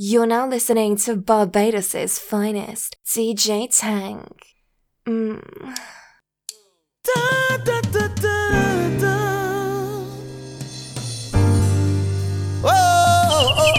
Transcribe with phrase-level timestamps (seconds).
[0.00, 4.46] You're now listening to Barbados' finest, DJ Tank.
[5.04, 5.42] Mm.
[7.02, 9.16] Da, da, da, da, da.
[12.62, 12.70] Oh,
[13.58, 13.74] oh,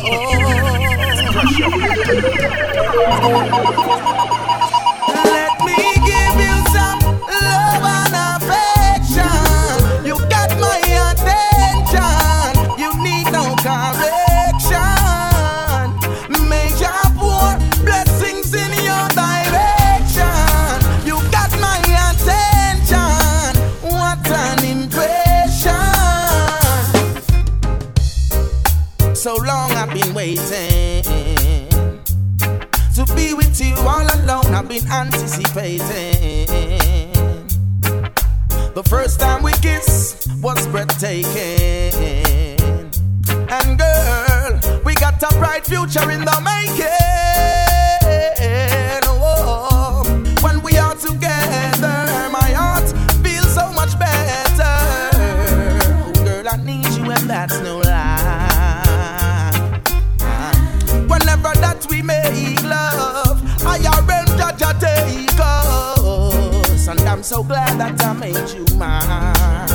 [4.11, 4.45] oh.
[32.95, 34.45] to be with you all alone.
[34.53, 36.45] I've been anticipating.
[38.75, 41.93] The first time we kissed was breathtaking.
[43.49, 47.58] And girl, we got a bright future in the making.
[67.19, 69.67] I'm so glad that I made you mine.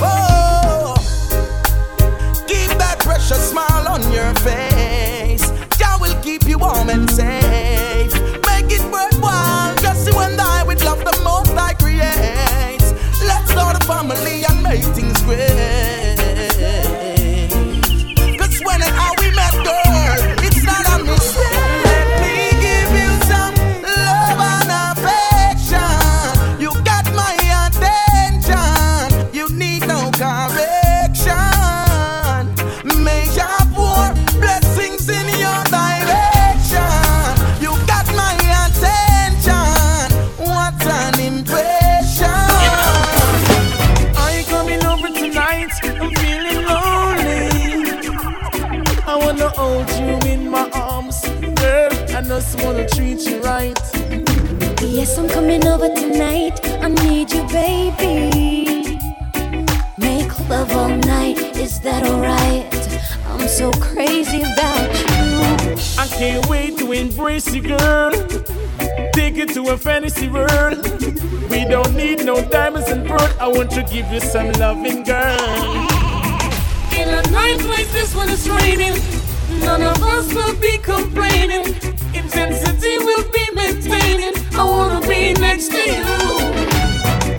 [0.00, 0.96] Oh,
[2.48, 5.50] keep that precious smile on your face.
[5.76, 8.14] Jah will keep you warm and safe.
[8.48, 12.80] Make it worthwhile, just you and I with love the most I create.
[13.28, 15.89] Let's start a family and make things great.
[67.30, 68.10] You, girl.
[69.12, 70.84] Take it to a fantasy world.
[71.48, 73.30] We don't need no diamonds and pearl.
[73.40, 75.38] I want to give you some loving, girl.
[76.98, 78.94] In a night like this when it's raining,
[79.60, 81.66] none of us will be complaining.
[82.14, 84.34] Intensity will be maintaining.
[84.54, 86.02] I wanna be next to you.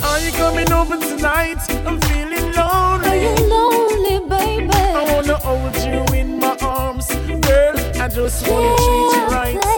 [0.08, 1.60] Are you coming over tonight?
[1.86, 3.10] I'm feeling lonely.
[3.10, 4.72] Are you lonely, baby?
[4.72, 7.08] I wanna hold you in my arms,
[7.48, 7.76] girl.
[8.02, 9.71] I just wanna treat you right.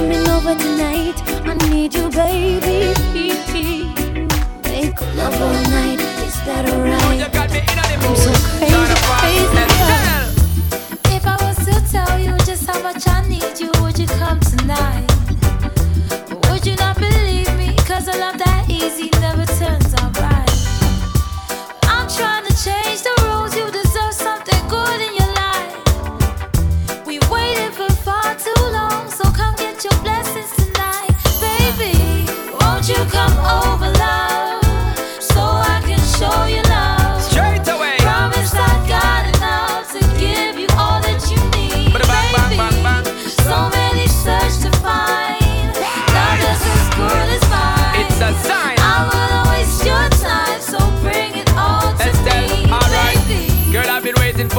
[0.00, 0.14] Baby.
[0.14, 1.16] Yes, I'm coming over tonight.
[1.44, 2.94] I need you, baby.
[4.64, 6.00] Make love all night.
[6.26, 7.34] Is that alright?
[8.04, 8.37] I'm so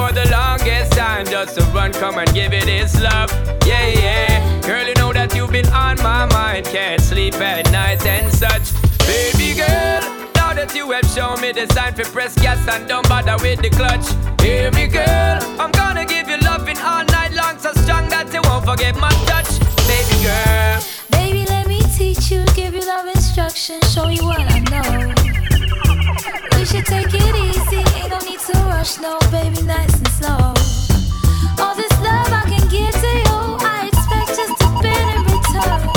[0.10, 3.32] for the longest time just to run, come and give it its love.
[3.66, 4.62] Yeah, yeah.
[4.62, 4.99] Girl, you
[5.40, 6.66] you've been on my mind.
[6.66, 8.74] Can't sleep at night and such.
[9.08, 10.02] Baby girl,
[10.36, 13.62] now that you have shown me the sign for press gas and don't bother with
[13.62, 14.08] the clutch.
[14.42, 15.40] Hear me, girl.
[15.62, 19.14] I'm gonna give you loving all night long, so strong that you won't forget my
[19.32, 19.52] touch.
[19.88, 20.78] Baby girl.
[21.16, 25.14] Baby, let me teach you, give you love instruction, show you what I know.
[26.58, 30.52] We should take it easy, ain't no need to rush, no, baby, nice and slow.
[31.64, 31.89] All this
[35.62, 35.89] Come on.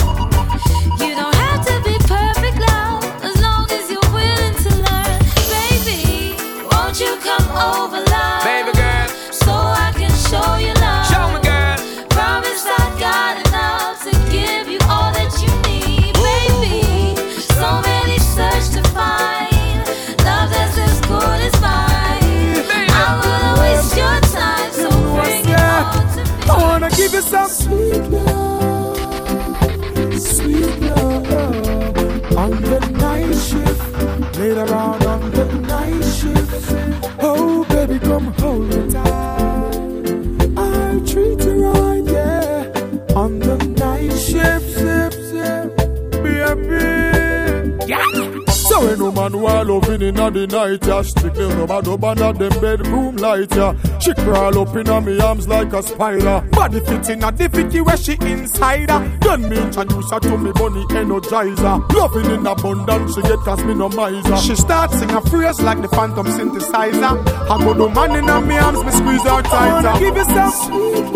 [49.42, 51.02] When no man loving in the night, yeah.
[51.02, 53.74] Strictly rubber dub under them bedroom light, yeah.
[53.98, 56.46] She crawl up in me arms like a spider.
[56.52, 59.18] Body fit in a the fitty where she inside her.
[59.20, 61.92] Then me introduce her to me bunny energizer.
[61.92, 64.36] Loving in abundance, she get cause me no miser.
[64.36, 67.26] She start sing a phrase like the phantom synthesizer.
[67.50, 69.98] I go the man in me arms, me squeeze her tighter.
[69.98, 71.10] Give you some sweet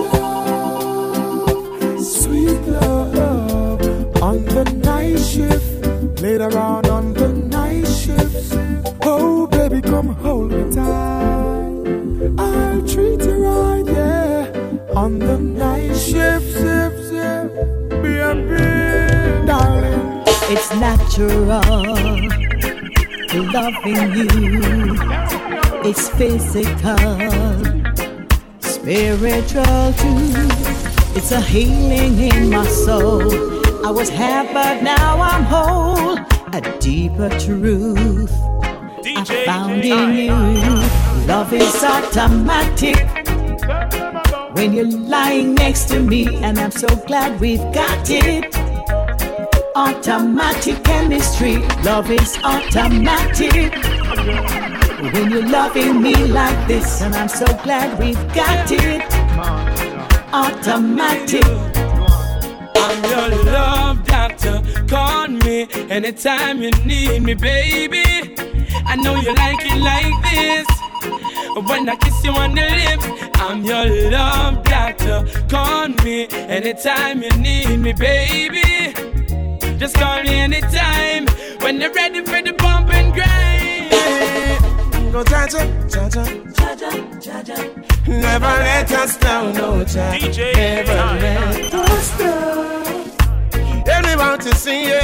[1.94, 4.22] love, sweet love.
[4.22, 5.76] On the night shift
[6.22, 6.86] Later on
[15.06, 17.54] On the night shift, zip, zip,
[18.02, 20.24] baby, darling.
[20.50, 21.44] It's natural
[23.54, 24.98] loving you.
[25.88, 26.98] It's physical,
[28.58, 30.48] spiritual too.
[31.14, 33.22] It's a healing in my soul.
[33.86, 36.18] I was half, but now I'm whole.
[36.52, 38.32] A deeper truth
[39.04, 41.26] I found in you.
[41.28, 43.15] Love is automatic
[44.56, 48.56] when you're lying next to me, and I'm so glad we've got it.
[49.76, 53.74] Automatic chemistry, love is automatic.
[55.12, 59.02] When you're loving me like this, and I'm so glad we've got it.
[60.32, 61.44] Automatic.
[62.76, 64.62] I'm your love doctor.
[64.88, 68.04] Call me anytime you need me, baby.
[68.86, 70.75] I know you like it like this.
[71.56, 73.06] When I kiss you on the lips,
[73.36, 75.24] I'm your love doctor.
[75.48, 78.92] Call me anytime you need me, baby.
[79.78, 81.26] Just call me anytime
[81.62, 85.12] when you're ready for the bump and grind.
[85.12, 86.24] Go cha-cha, cha-cha,
[86.56, 87.56] cha-cha, cha-cha.
[88.06, 90.12] Never let us down, no cha.
[90.12, 91.20] DJ Never time.
[91.20, 93.86] let us down.
[93.88, 95.00] Everyone to see you.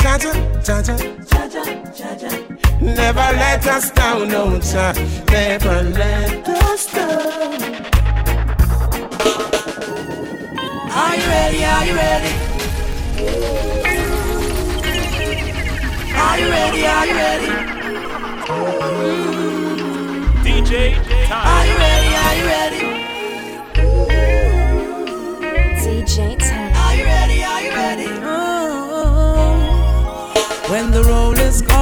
[0.00, 0.32] Cha-cha,
[0.62, 0.96] cha-cha,
[1.30, 1.64] cha-cha,
[1.96, 2.51] cha-cha.
[2.82, 4.92] Never let us down, no cha.
[5.30, 7.62] Never let us down.
[10.90, 11.64] Are you ready?
[11.64, 12.32] Are you ready?
[16.16, 16.86] Are you ready?
[16.86, 17.50] Are you ready?
[20.42, 20.98] DJ
[21.30, 22.10] Are you ready?
[22.24, 22.82] Are you ready?
[25.84, 26.76] DJ Tank.
[26.76, 27.44] Are you ready?
[27.44, 28.08] Are you ready?
[28.08, 29.14] Oh, oh,
[30.34, 30.70] oh.
[30.72, 31.81] When the roll is called up,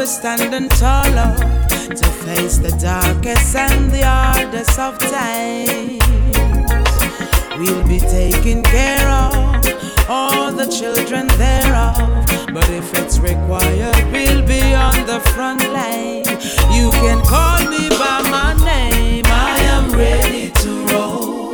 [0.00, 1.34] be standing taller
[1.94, 6.00] to face the darkest and the hardest of times.
[7.58, 9.34] We'll be taking care of
[10.08, 11.98] all the children thereof.
[12.54, 16.24] But if it's required, we'll be on the front line.
[16.72, 19.24] You can call me by my name.
[19.26, 21.52] I am ready to roll.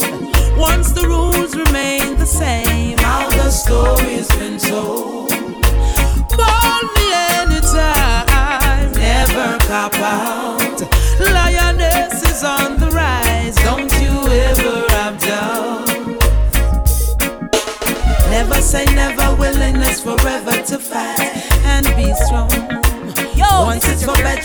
[0.56, 5.05] Once the rules remain the same, how the story's been told.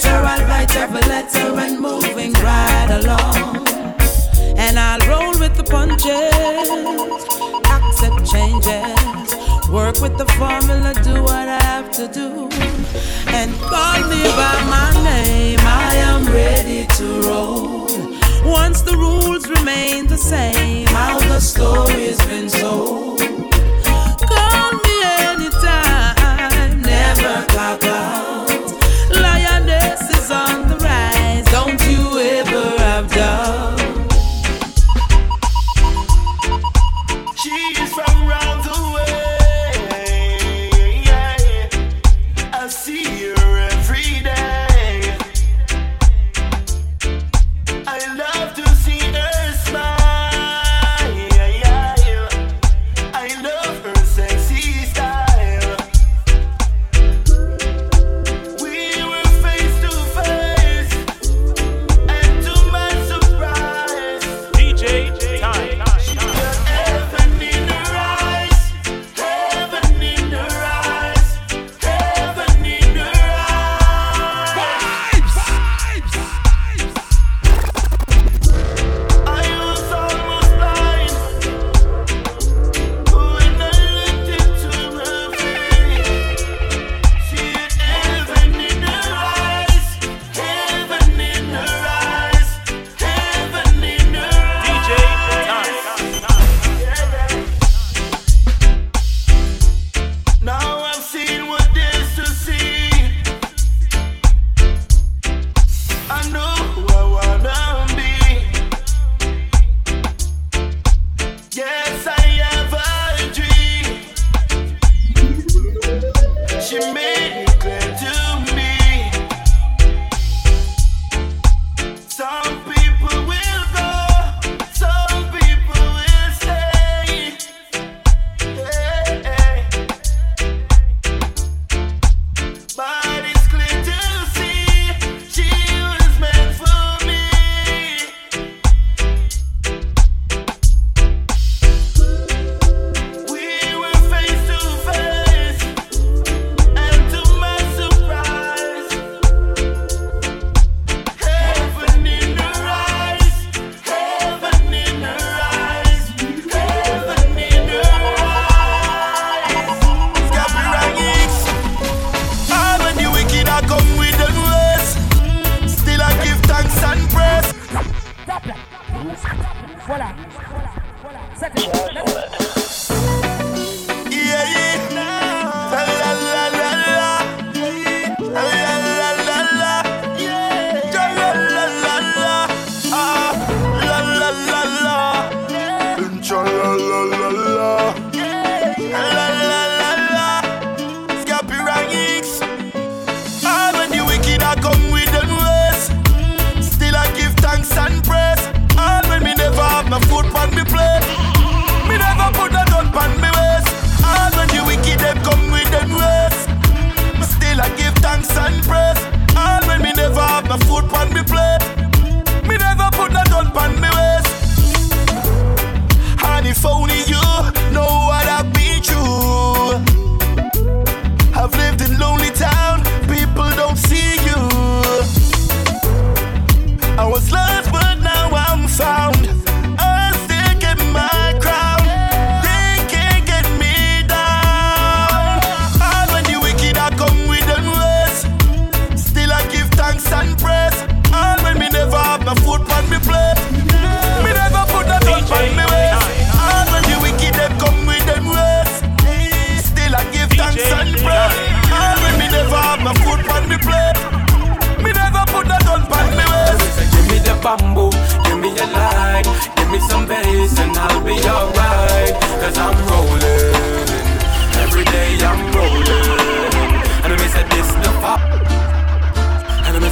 [0.06, 3.68] I'll write every letter and moving right along.
[4.58, 6.32] And I'll roll with the punches,
[7.76, 12.50] accept changes, work with the formula, do what I have to do.
[13.28, 17.88] And call me by my name, I am ready to roll.
[18.44, 23.20] Once the rules remain the same, how the story's been told.
[24.32, 24.96] Call me
[25.30, 27.84] anytime, never clock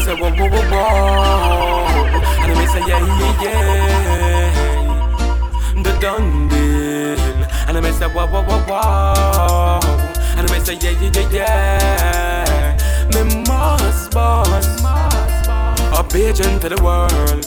[0.10, 1.86] say whoa whoa whoa whoa,
[2.42, 4.54] and we say yeah yeah yeah.
[5.84, 7.22] The done deal,
[7.68, 9.80] and we say whoa whoa whoa whoa,
[10.36, 13.13] and we say yeah yeah yeah yeah.
[13.13, 14.82] Me must boss,
[16.00, 17.46] a pigeon to the world.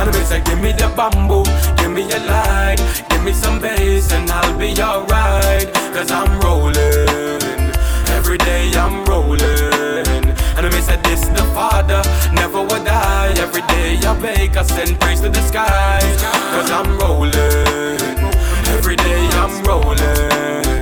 [0.00, 1.44] And we say give me the bamboo,
[1.78, 5.72] give me a light, give me some bass and I'll be alright.
[5.94, 7.72] Cause I'm rolling,
[8.16, 10.09] every day I'm rolling.
[10.62, 12.02] And me said this the Father
[12.34, 13.32] never would die.
[13.38, 16.00] Every day I wake, I send praise to the sky.
[16.52, 17.32] Cause I'm rolling.
[18.68, 20.79] Every day I'm rolling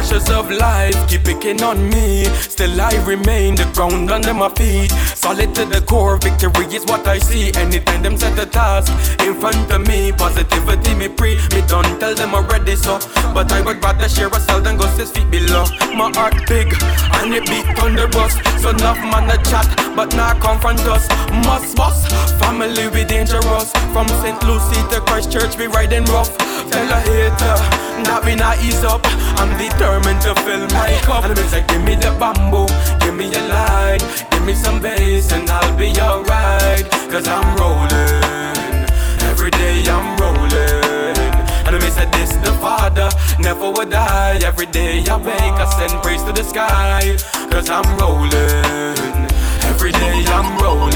[0.00, 2.24] pressures of life keep picking on me.
[2.48, 4.90] Still, I remain the ground under my feet.
[5.14, 7.52] Solid to the core, victory is what I see.
[7.52, 8.88] Anytime them set a task
[9.20, 11.34] in front of me, positivity me pre.
[11.52, 12.98] Me don't tell them already so.
[13.34, 15.64] But I would rather share a cell than go six feet below.
[15.92, 16.72] My heart big
[17.20, 18.32] and it beat thunderous.
[18.62, 21.04] So, enough man to chat, but not confront us.
[21.44, 22.08] Must must
[22.40, 23.70] family we dangerous.
[23.92, 24.40] From St.
[24.48, 26.32] Lucy to Christ Church, we riding rough.
[26.70, 27.56] Tell a hater
[28.04, 29.02] that we not ease up.
[29.40, 31.24] I'm the third determined to fill my cup.
[31.24, 32.66] And the music, give me the bamboo,
[33.00, 36.88] give me a light, give me some bass, and I'll be alright.
[37.10, 38.86] Cause I'm rolling,
[39.30, 41.30] every day I'm rolling.
[41.66, 44.38] And the music, this the Father, never would die.
[44.44, 47.16] Every day I wake, I send praise to the sky.
[47.50, 49.26] Cause I'm rolling,
[49.70, 50.94] every day I'm rolling.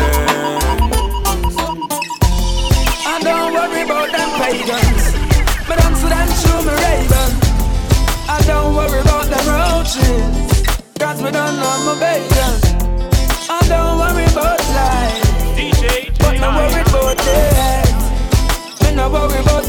[3.06, 5.04] I don't worry about them pagans,
[5.66, 7.43] but I'm so damn sure my ravens.
[8.34, 10.66] I don't worry about the roaches,
[10.98, 12.54] cause we don't have my bacon.
[13.46, 15.22] I don't worry about life,
[15.54, 17.94] DJ, but I worry about it.
[18.82, 19.64] Me no worry about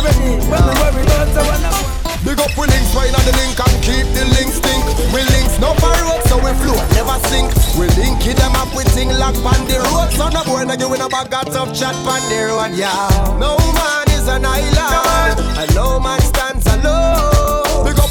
[0.00, 3.36] gonna be, but me worry about the one Big up we links, right on the
[3.36, 4.80] link and keep the links stink.
[5.12, 7.52] We links no borrow, so we flow, never sink.
[7.76, 10.08] We link it them up, we sing like on the road.
[10.16, 13.12] So no boy, no you, up a got of chat on the road, yeah.
[13.36, 17.39] No man is an island, and no man stands alone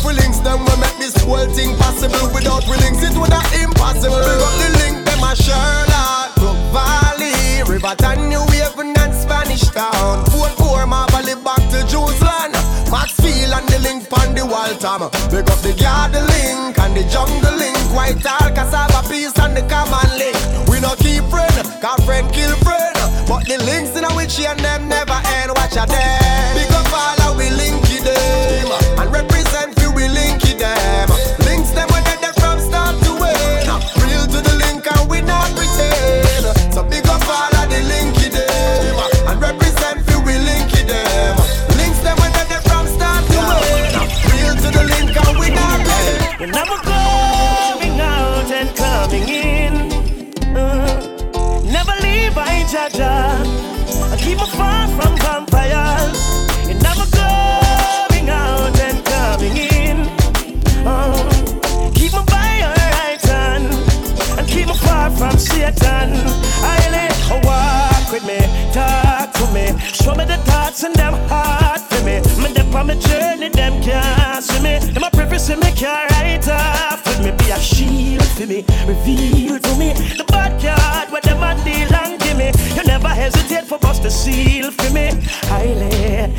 [0.09, 2.33] for links, them will make this whole thing possible.
[2.33, 4.17] Without we links, it would have impossible.
[4.17, 9.69] Big up the link, them a Sherlock, Brook Valley, River Riverton, New Haven, and Spanish
[9.69, 10.25] Town.
[10.33, 12.51] Fort four, my valley back to Jerusalem.
[12.89, 15.09] Maxfield and the link on the wall, Tom.
[15.29, 17.77] Big up the Garden link, and the jungle link.
[17.93, 20.37] White all cassava piece and the common link.
[20.69, 22.97] We no keep friend, cause friend kill friend.
[23.29, 25.51] But the links in a witchy and them never end.
[25.55, 26.18] Watch out there.
[70.03, 72.21] Show me the thoughts and them hard for me.
[72.41, 74.79] Me dip on my journey, them can't see me.
[74.79, 77.31] Them a preface me can't write off with me.
[77.31, 81.93] Be a shield for me, reveal to me the bad card where them and deal
[81.93, 82.51] and give me.
[82.75, 85.09] You never hesitate for bust the seal for me.
[85.51, 86.33] I lay,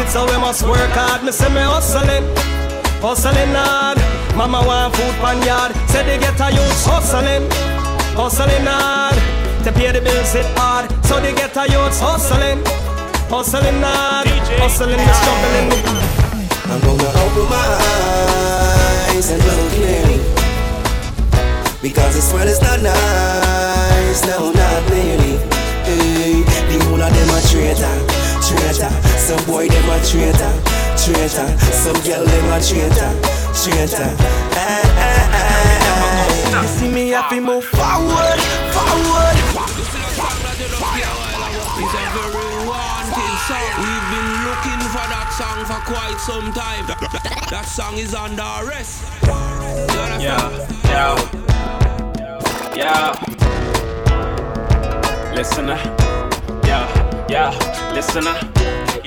[0.00, 1.22] it so we must work hard?
[1.24, 2.24] Me say me hustling,
[3.00, 3.98] hustling hard.
[4.36, 5.72] Mama want food pan yard.
[5.90, 7.44] Say they get a youth hustling,
[8.16, 9.16] hustling hard.
[9.64, 10.88] To pay the bills it hard.
[11.04, 12.64] So they get a youth hustling,
[13.28, 14.26] hustling hard,
[14.60, 15.68] hustling and struggling.
[16.70, 17.66] I'm gonna open my
[19.10, 20.20] eyes and look clearly.
[21.82, 24.49] Because this world is not nice, no,
[30.00, 30.52] boy traitor,
[30.96, 31.48] traitor.
[31.72, 33.12] Some girl them a traitor,
[33.54, 34.10] traitor.
[36.60, 38.40] You see me have to move forward,
[38.72, 39.36] forward.
[41.82, 43.70] It's a very wanting song.
[43.78, 46.86] We've been looking for that song for quite some time.
[46.86, 47.00] That,
[47.50, 49.04] that song is under arrest.
[50.20, 50.50] Yeah,
[50.84, 51.16] yeah,
[52.76, 53.14] yeah.
[55.34, 58.30] Listener, uh, yeah, yeah, listener.
[58.30, 58.59] Uh.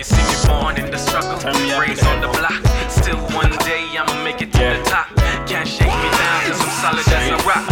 [0.04, 1.40] You see me born in the struggle,
[1.80, 2.60] raised on the block.
[2.92, 5.08] Still one day I'ma make it to the top.
[5.48, 7.64] Can't shake me down cause I'm solid as a rock.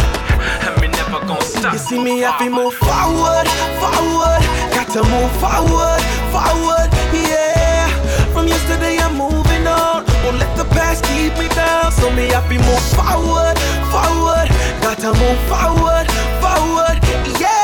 [0.63, 1.73] And me never gonna stop.
[1.73, 3.47] You see me have to move forward,
[3.83, 4.43] forward.
[4.71, 5.99] Got to move forward,
[6.31, 6.87] forward.
[7.11, 7.91] Yeah.
[8.31, 10.07] From yesterday I'm moving on.
[10.23, 11.91] Won't let the past keep me down.
[11.91, 13.59] So me have to move forward,
[13.91, 14.47] forward.
[14.79, 16.07] Got to move forward,
[16.39, 16.95] forward.
[17.43, 17.60] Yeah.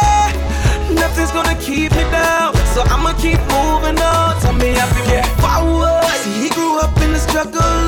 [1.37, 2.55] Gonna keep me down.
[2.73, 4.41] So I'ma keep moving on.
[4.41, 6.03] So me have to move forward.
[6.21, 7.83] See, he grew up in the struggle.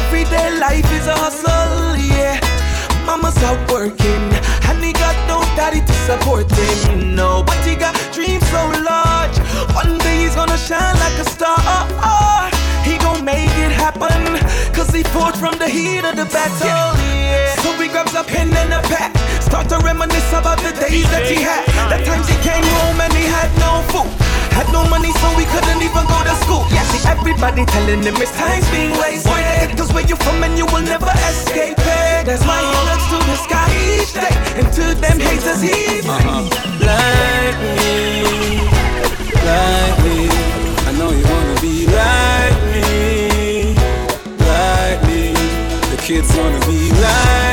[0.00, 1.96] Everyday life is a hustle.
[2.00, 2.40] Yeah.
[3.04, 4.24] Mama's out working,
[4.68, 7.14] and he got no daddy to support him.
[7.14, 9.36] No, but he got dreams so large.
[9.74, 12.50] One day he's gonna shine like a star.
[12.88, 14.38] He gon' make it happen,
[14.72, 16.96] cause he fought from the heat of the battle.
[17.04, 17.54] Yeah.
[17.62, 19.12] So he grabs a pen and a pad,
[19.52, 21.60] start to reminisce about the days that he had.
[21.92, 24.08] The times he came home and he had no food.
[24.56, 26.64] Had no money, so we couldn't even go to school.
[26.72, 29.76] Yeah, see, everybody telling him it's time's being wasted.
[29.76, 32.24] Cause where you from and you will never escape it.
[32.24, 34.32] That's why he looks to the sky each day.
[34.56, 36.48] And to them haters, he uh-huh.
[36.88, 38.56] Like me,
[39.36, 40.32] like me.
[40.88, 43.76] I know you wanna be like me,
[44.48, 45.36] like me.
[45.92, 47.51] The kids wanna be like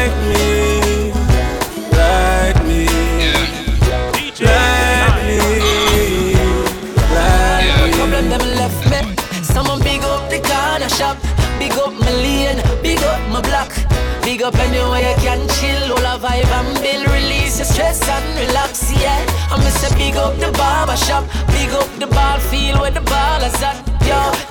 [11.69, 13.71] big up my lane, big up my block.
[14.23, 18.47] Big up anywhere you can chill, all a vibe and build, release your stress and
[18.47, 19.25] relax, yeah.
[19.51, 23.41] I'm say big up the barber shop, big up the ball field where the ball
[23.43, 23.77] is at.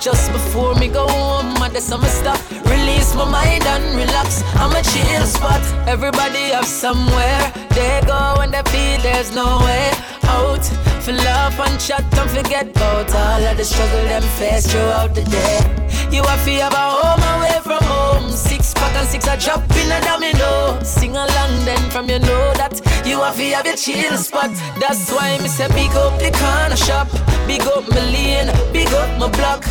[0.01, 4.43] Just before me go home, I do some stuff, release my mind and relax.
[4.55, 5.63] I'm a chill spot.
[5.89, 9.91] Everybody have somewhere they go when they feel there's no way
[10.23, 10.65] out.
[11.03, 15.25] For love and chat, don't forget about all of the struggle them face throughout the
[15.25, 15.78] day.
[16.11, 18.31] You have to have a home away from home.
[18.31, 20.83] Six pack and six a drop in a domino.
[20.83, 24.51] Sing along then from you know that you have to have your chill spot.
[24.81, 27.09] That's why me say big up the corner shop,
[27.47, 29.65] big up my lane, big up my block.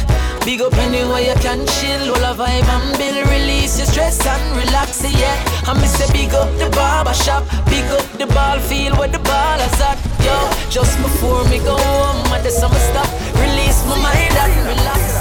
[0.45, 4.55] Big up anywhere you can chill, all a vibe and build, release your stress and
[4.55, 5.11] relax, it.
[5.19, 5.69] yeah.
[5.69, 9.19] And me say big up the barber shop, big up the ball field where the
[9.19, 10.37] ball is at, yo.
[10.69, 15.16] Just before me go home, I do some stuff, release my mind and relax.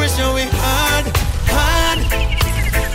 [0.00, 1.04] Pressure we hard,
[1.52, 2.00] hard.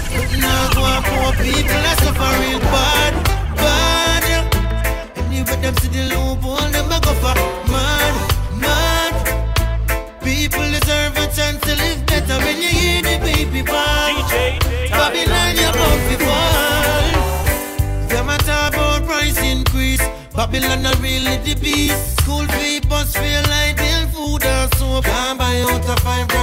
[0.09, 3.13] But now go on poor people that suffer real bad,
[3.61, 4.23] bad.
[4.25, 5.21] yeah.
[5.21, 7.37] And you bet them see the loophole, them a go for
[7.69, 8.13] mad,
[8.57, 9.13] mad.
[10.25, 14.25] People deserve a chance to live better when you hear the baby ball.
[14.89, 17.05] Babylon, you're about to fall.
[18.09, 20.01] Them a talk about price increase.
[20.33, 22.17] Babylon are really the beast.
[22.21, 25.05] School fee, bus fare, lighting, food and soap.
[25.05, 26.34] Can't buy out a five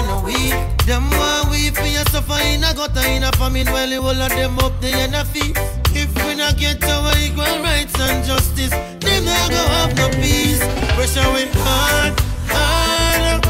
[2.83, 5.29] suffer in a in a famine while you all of them up the end of
[5.29, 5.57] feet.
[5.95, 10.59] If we not get our equal rights and justice, them not go have no peace.
[10.97, 12.13] Pressure we hard,
[12.51, 13.45] hard.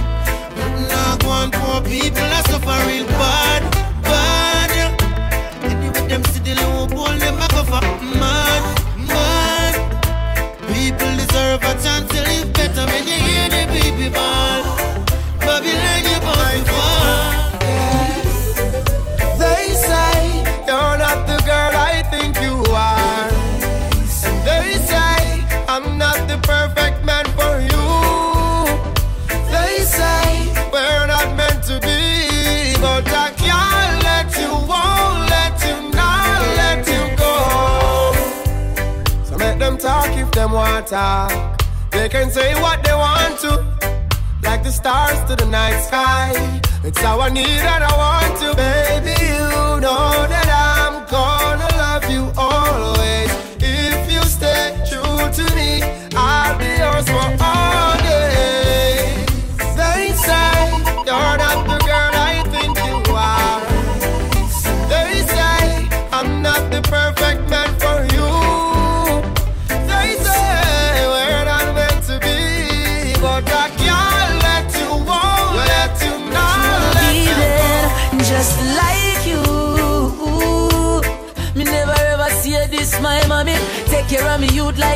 [0.89, 3.63] Not one poor people are suffering bad,
[4.03, 4.71] bad.
[5.65, 7.81] Anyway, them see the loophole, them a go for
[8.21, 8.63] mad,
[9.09, 9.75] mad.
[10.69, 14.63] People deserve a chance to live better when you hear the baby ball.
[15.41, 16.92] Babylon, you both fall.
[40.33, 41.61] Them want talk.
[41.91, 43.53] They can say what they want to
[44.43, 46.61] like the stars to the night sky.
[46.85, 49.15] It's how I need and I want to, baby.
[49.23, 53.31] You know that I'm gonna love you always.
[53.61, 55.71] If you stay true to me,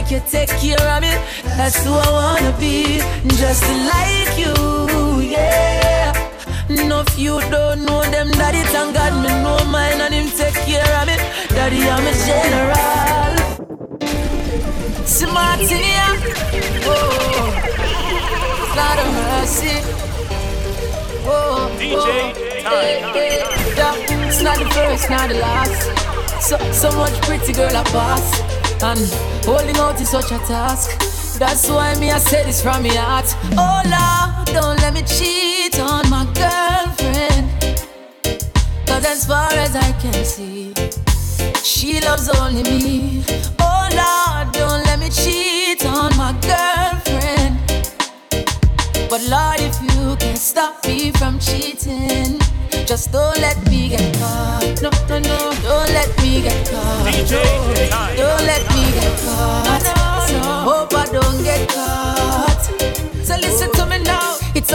[0.07, 1.11] like you take care of me.
[1.57, 2.99] That's who I wanna be,
[3.37, 6.13] just like you, yeah.
[6.69, 10.55] No, if you don't know them, daddy, thank God me know mine and him take
[10.67, 11.17] care of me.
[11.49, 13.37] Daddy, I'm a general.
[15.05, 16.15] Smart in here,
[16.87, 17.53] oh,
[18.75, 19.77] God of mercy.
[21.29, 23.17] Oh, DJ oh, time.
[23.77, 25.83] Yeah, it's not the first, not the last.
[26.43, 28.57] So, so much pretty girl I pass.
[28.83, 31.39] And holding out is such a task.
[31.39, 33.29] That's why me I say this from my heart.
[33.57, 37.47] Oh Lord, don't let me cheat on my girlfriend.
[38.89, 40.75] Cause as far as I can see,
[41.63, 43.25] she loves only me.
[43.61, 47.55] Oh Lord, don't let me cheat on my girlfriend.
[49.09, 52.41] But Lord, if you can stop me from cheating,
[52.85, 54.66] just don't let me get caught.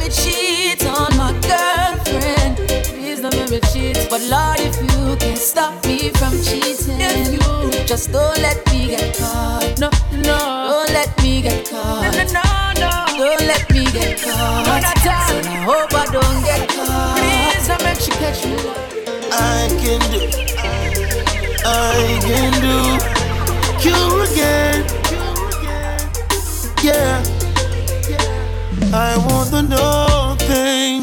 [0.00, 2.56] Me cheat on my girlfriend.
[2.88, 4.08] Please don't let me cheat.
[4.10, 8.88] But Lord, if you can stop me from cheating, if you just don't let me
[8.88, 9.78] get caught.
[9.78, 10.38] No, no,
[10.70, 12.02] don't let me get caught.
[12.02, 12.44] No, no,
[12.82, 14.66] no, don't let me get caught.
[14.66, 17.16] No, not so I hope I don't get caught.
[17.18, 18.56] Please, I make you catch me.
[19.32, 20.20] I can do,
[21.64, 22.76] I can do
[23.84, 24.84] you again.
[26.82, 27.22] Yeah,
[28.92, 31.00] I want to know thing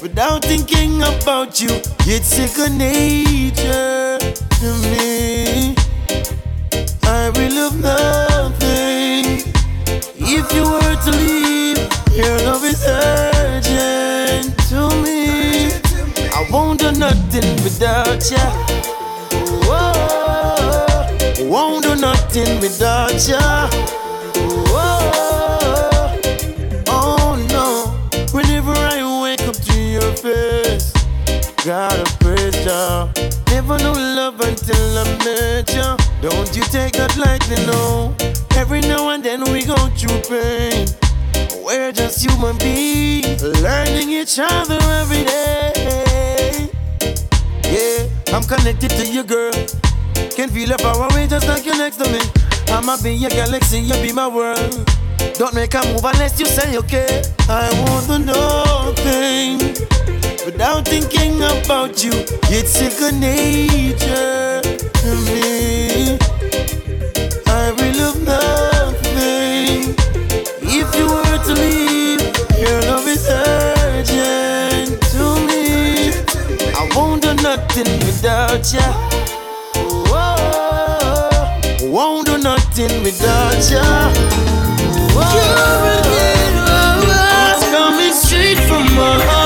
[0.00, 1.68] without thinking about you.
[2.06, 5.74] It's second nature to me.
[7.02, 9.42] I will love nothing
[10.16, 11.76] if you were to leave.
[12.16, 15.72] Your love is urgent to me.
[16.32, 18.38] I won't do nothing without you.
[19.68, 24.63] Whoa, won't do nothing without you.
[30.24, 30.92] Your face,
[31.64, 33.08] gotta praise ya.
[33.50, 35.96] Never knew love until I met ya.
[36.20, 38.14] Don't you take that lightly, no.
[38.56, 40.86] Every now and then we go through pain.
[41.64, 46.70] We're just human beings, learning each other every day.
[47.64, 49.52] Yeah, I'm connected to you, girl.
[50.36, 52.20] Can feel the power away just like you're next to me.
[52.68, 54.90] I'ma be your galaxy, you be my world.
[55.34, 57.22] Don't make a move unless you say okay.
[57.48, 59.53] I want to know things
[60.54, 62.12] without thinking about you.
[62.48, 64.60] It's second nature
[65.02, 66.16] to me.
[67.46, 69.96] I will love nothing
[70.62, 72.22] if you were to leave.
[72.56, 76.12] Your love is urgent to me.
[76.72, 78.86] I won't do nothing without ya.
[80.10, 81.90] Whoa.
[81.90, 83.82] Won't do nothing without ya.
[85.16, 85.34] Whoa.
[85.34, 86.78] You're a hero.
[87.50, 89.43] It's coming straight from my heart.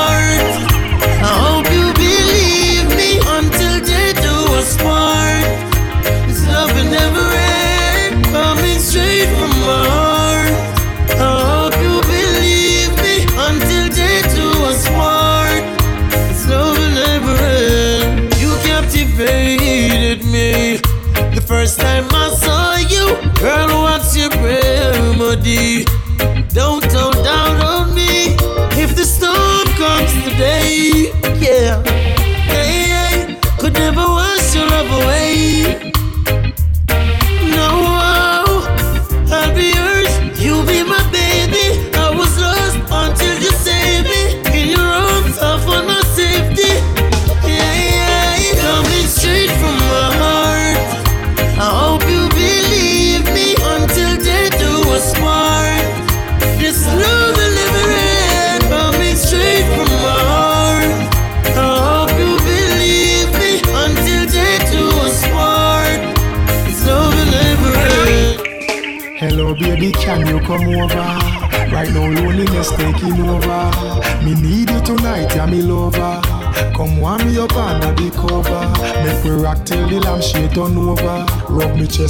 [23.39, 23.81] Girl.
[23.83, 25.85] What's your remedy?
[25.85, 25.98] Don't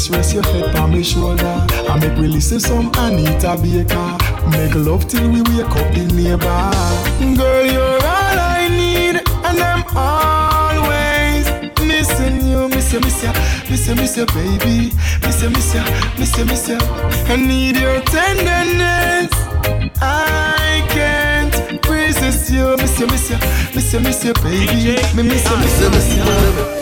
[0.09, 1.65] rest your head on me shoulder.
[1.89, 4.17] I make we listen some Anita Baker.
[4.49, 7.35] Make love till we wake up the neighbor.
[7.35, 11.45] Girl, you're all I need, and I'm always
[11.85, 13.31] missing you, miss you, miss you,
[13.69, 14.91] miss you, miss you, baby,
[15.21, 15.83] miss you, miss you,
[16.17, 16.77] miss you, miss you.
[16.79, 19.29] I need your tenderness.
[20.01, 23.37] I can't resist you, miss you, miss you,
[23.75, 26.17] miss you, miss you, baby, me miss you, miss you, miss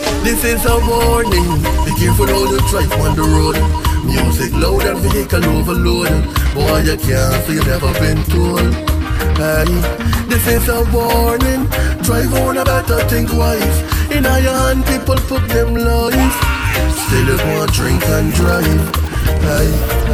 [0.04, 0.07] you.
[0.28, 1.48] This is a warning.
[1.86, 3.56] Be careful how you drive on the road.
[4.04, 6.12] Music loud and vehicle overload.
[6.54, 8.76] Boy, you can't so you never been told.
[9.40, 9.72] Hey,
[10.28, 11.64] this is a warning.
[12.04, 13.80] Drive on a better think twice.
[14.12, 16.36] In your hand, people put them lives.
[17.08, 19.07] Still you want drink and drive.
[19.48, 19.70] Hey,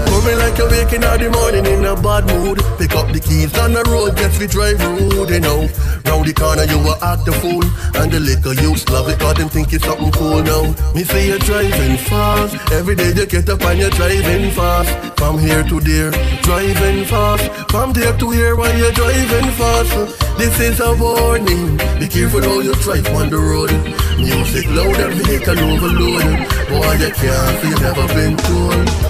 [0.08, 2.60] coming like you're waking out the morning in a bad mood.
[2.78, 5.70] Pick up the keys on the road, guess we drive rude, you know.
[6.06, 7.64] Round the corner you will act the fool,
[8.00, 10.76] and the liquor youths love it 'cause them think it's something cool now.
[10.94, 14.90] Me see you driving fast, every day you get up and you're driving fast.
[15.18, 16.12] From here to there,
[16.44, 17.50] driving fast.
[17.70, 19.94] From there to here while you're driving fast.
[20.38, 21.80] This is a warning.
[22.00, 23.72] Be careful how you drive on the road.
[24.18, 26.26] Music loud and vehicle overload.
[26.70, 29.03] Boy, you can't you never been told.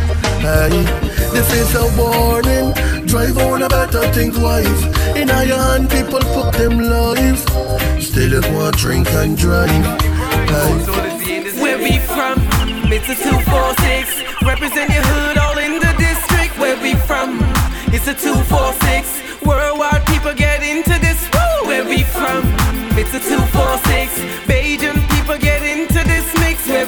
[0.43, 0.83] Hey,
[1.31, 2.73] this is a warning.
[3.07, 4.83] Drive on a better think twice.
[5.15, 7.43] In your hand, people fuck them lives.
[8.05, 9.69] Still you want drink and drive.
[10.51, 11.61] Hey.
[11.61, 12.43] Where we from?
[12.91, 14.43] It's a 246.
[14.43, 16.59] Represent your hood all in the district.
[16.59, 17.39] Where we from?
[17.95, 19.45] It's a 246.
[19.45, 21.23] Worldwide people get into this.
[21.31, 21.67] Woo!
[21.69, 22.43] Where we from?
[22.99, 24.11] It's a 246.
[24.43, 26.67] Bajan people get into this mix.
[26.67, 26.85] Where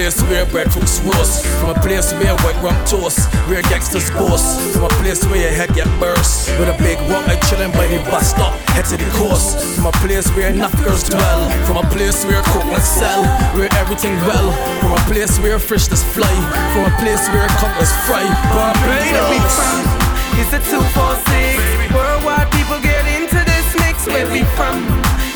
[0.00, 1.44] place where breadfruits roast.
[1.60, 3.20] From a place where white rum toast.
[3.48, 4.72] Where gangsters boast.
[4.72, 6.48] From a place where your head get burst.
[6.58, 9.60] With a big rock like chillin' by the bus stop Head to the coast.
[9.76, 11.40] From a place where enough girls dwell.
[11.66, 13.20] From a place where coconuts sell.
[13.52, 14.48] Where everything well.
[14.80, 16.34] From a place where freshness fly.
[16.72, 18.24] From a place where cutlass fry.
[18.56, 19.52] Barbados
[20.40, 21.92] It's a 246.
[21.92, 24.06] Worldwide people get into this mix.
[24.08, 24.80] Where we from?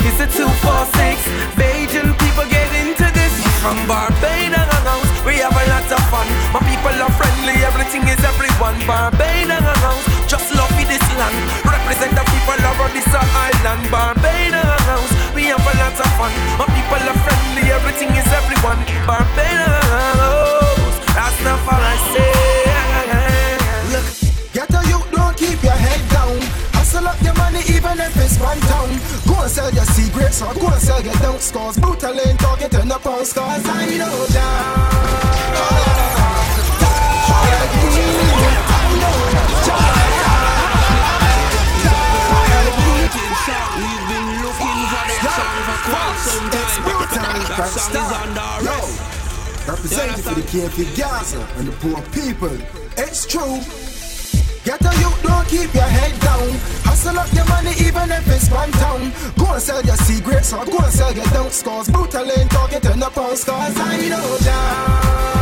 [0.09, 1.21] It's a 246.
[1.53, 2.64] Bajan people get.
[3.65, 6.29] From Barbados, we have a lot of fun.
[6.53, 8.77] My people are friendly, everything is everyone.
[8.85, 11.33] Barbados, just love this land.
[11.65, 13.91] Represent the people of this island.
[13.91, 16.33] Barbados, we have a lot of fun.
[16.61, 18.85] My people are friendly, everything is everyone.
[19.09, 20.34] Barbados,
[30.47, 31.77] or go and sell your scores.
[31.79, 33.65] Brutal ain't talking to no pound scores.
[33.65, 34.27] I know
[43.75, 47.43] We've been looking for that song for quite some time.
[47.49, 48.95] That song is under arrest.
[49.69, 52.57] Representing for the KFC Gaza and the poor people.
[52.97, 53.84] It's true.
[55.25, 56.49] Don't keep your head down.
[56.85, 59.13] Hustle up your money even if it's one town.
[59.39, 61.89] Go and sell your secrets or go and sell your don't scores.
[61.89, 65.34] Brutal ain't talking to no pounds, cause I know Jah.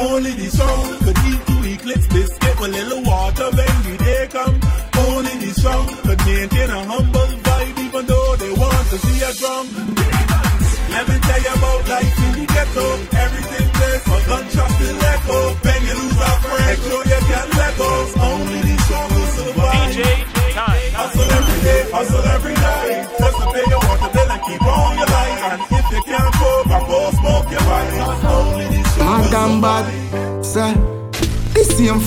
[0.00, 0.99] Only the strong.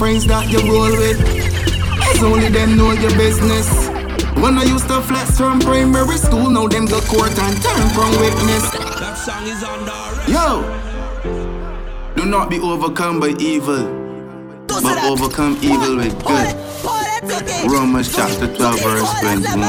[0.04, 1.16] Friends that you roll with,
[2.12, 3.88] it's only them know your business.
[4.36, 8.12] When I used to flex from primary school, now them go court and turn from
[8.20, 8.68] witness.
[8.99, 9.95] That song is under
[10.28, 10.60] Yo,
[12.18, 13.88] do not be overcome by evil,
[14.68, 16.51] but overcome evil with good.
[17.72, 19.64] Romans chapter 12, verse 21.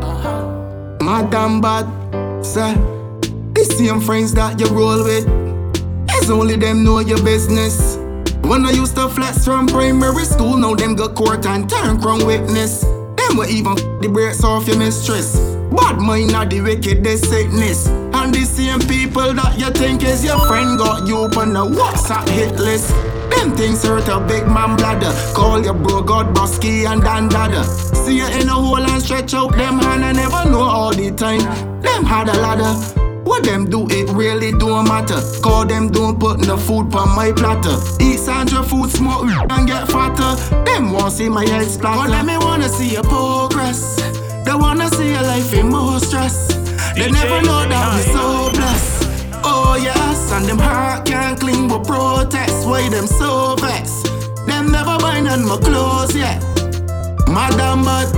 [0.00, 0.96] Uh-huh.
[1.04, 1.86] Madam bad,
[2.42, 3.01] sir.
[3.54, 5.26] The same friends that you roll with,
[6.10, 7.96] it's only them know your business.
[8.42, 12.26] When I used to flex from primary school, now them go court and turn crown
[12.26, 12.82] witness.
[12.82, 15.36] Them will even f- the brakes off your mistress.
[15.70, 17.86] Bad mind are the wickedest sickness.
[17.86, 22.28] And the same people that you think is your friend got you on the WhatsApp
[22.28, 22.90] hit list.
[23.30, 25.12] Them things hurt a big man bladder.
[25.34, 27.64] Call your bro God Bosky and Dan Dada.
[27.64, 31.10] See you in a hole and stretch out them hand and never know all the
[31.12, 31.40] time.
[31.80, 33.01] Them had a ladder.
[33.24, 35.20] What them do, it really don't matter.
[35.42, 37.76] Call them don't put no food on my platter.
[38.00, 40.34] Eat Sandra food, smoke and get fatter.
[40.64, 42.02] Them want see my head splatter.
[42.02, 43.96] But them me wanna see your progress.
[44.44, 46.48] They wanna see your life in more stress.
[46.94, 49.08] They never know that we so blessed.
[49.44, 52.66] Oh yes, and them heart can't clean with protest.
[52.66, 54.06] Why them so vexed?
[54.46, 56.42] Them never buy none my clothes yet.
[57.28, 58.14] Madam, but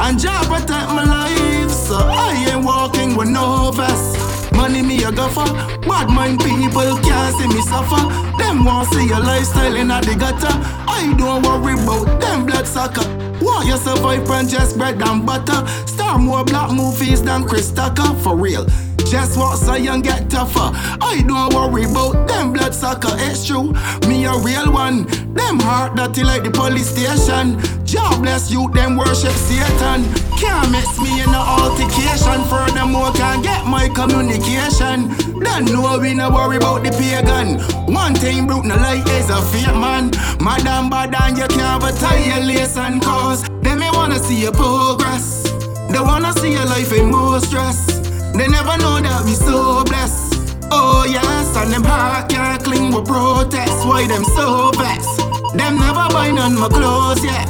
[0.00, 4.25] and job protect my life, so I ain't walking with no vest.
[4.56, 5.44] Money me a go for,
[5.86, 8.02] bad mind people can't see me suffer.
[8.38, 10.54] Them want see your lifestyle in the gutter.
[10.88, 13.06] I don't worry about them blood sucker.
[13.44, 15.66] Want you survive on just bread and butter.
[15.86, 18.66] Star more black movies than Chris Tucker, for real.
[19.10, 20.70] Just walk so young get tougher.
[21.00, 23.14] I don't worry about them blood sucker.
[23.30, 23.72] It's true,
[24.08, 25.06] me a real one.
[25.32, 27.60] Them heart dirty like the police station.
[27.84, 30.02] Jobless youth, them worship Satan.
[30.36, 32.42] Can't mix me in a altercation.
[32.50, 35.08] Furthermore, can't get my communication.
[35.38, 37.60] Don't know we no worry about the pagan.
[37.94, 40.10] One thing brute no light is a fake man.
[40.42, 45.44] Madam bad and you can't have a violation cause they may wanna see your progress.
[45.90, 47.95] They wanna see your life in more stress.
[48.36, 50.66] They never know that we so blessed.
[50.70, 53.86] Oh yes, and them heart can't cling with protest.
[53.86, 55.18] Why them so vexed?
[55.56, 57.48] Them never buy none my clothes yet.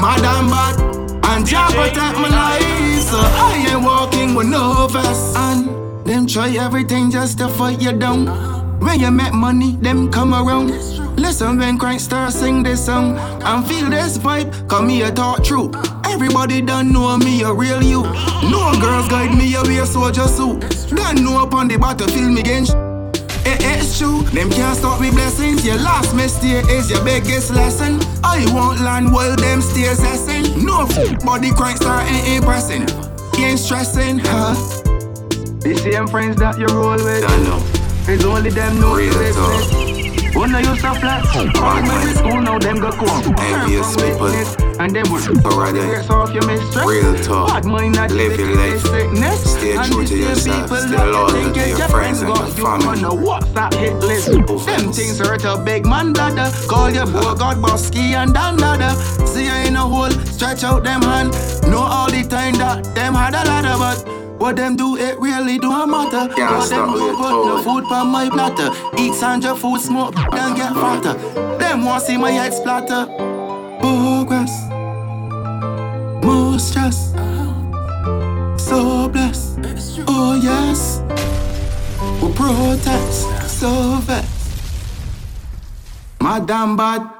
[0.00, 0.80] Madam bad,
[1.28, 3.02] and Jah protect my life.
[3.02, 5.36] So I ain't walking with no vest.
[5.36, 5.68] And
[6.06, 8.26] them try everything just to fight you down.
[8.80, 10.70] When you make money, them come around.
[11.20, 14.66] Listen when Crank Star sing this song and feel this vibe.
[14.70, 15.70] Come here, talk true.
[16.10, 18.02] Everybody done know me a real you.
[18.50, 20.60] No girls guide me away, a soldier suit.
[20.94, 22.72] Don't know up on the battlefield me against.
[22.72, 25.64] It, eh, eh, it's true, them can't stop me blessings.
[25.64, 28.00] Your last mistake is your biggest lesson.
[28.22, 30.62] I won't land while them stairs essing.
[30.62, 30.86] No
[31.24, 32.82] body crank star ain't impressing.
[33.38, 34.54] Ain't stressing, huh?
[35.62, 37.24] The same friends that you roll with.
[37.24, 37.62] I know.
[38.12, 39.60] It's only them know Real the talk.
[39.60, 39.89] business.
[40.34, 43.34] When I used to flat, all my school now them go come.
[43.38, 44.28] Envious people.
[44.80, 46.10] And them would Alright then.
[46.10, 46.86] off your mistress.
[46.86, 47.48] Real talk.
[47.48, 48.80] Bad mind not Live your life.
[48.80, 49.52] sickness.
[49.52, 50.70] Stay true to yourself.
[50.70, 53.00] Stay loyal to your friends and your you on family.
[53.00, 54.30] the WhatsApp hit list.
[54.66, 56.50] Them things hurt a big man dada.
[56.68, 58.94] Call your boy God Bosky and Dan dada.
[59.26, 61.32] See you in a hole, stretch out them hand.
[61.68, 65.58] Know all the time that them had a ladder, but what them do, it really
[65.58, 66.32] don't matter.
[66.34, 68.70] Can't What them your put the food on my platter.
[68.98, 71.14] Eat Sandra food, smoke, then get fatter.
[71.58, 73.04] Them want see my head splatter.
[73.80, 74.52] Progress,
[76.24, 77.12] more stress.
[78.58, 79.58] So blessed,
[80.08, 81.02] oh yes.
[82.22, 83.28] We protest,
[83.60, 84.38] so vexed.
[86.22, 87.19] Madam bad.